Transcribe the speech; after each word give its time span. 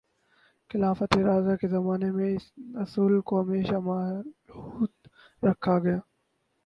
خلافتِ 0.69 1.17
راشدہ 1.17 1.55
کے 1.55 1.67
زمانے 1.67 2.09
میں 2.11 2.29
اس 2.35 2.45
اصول 2.81 3.19
کو 3.21 3.41
ہمیشہ 3.41 3.79
ملحوظ 3.79 4.89
رکھا 5.43 5.77
گیا 5.79 5.99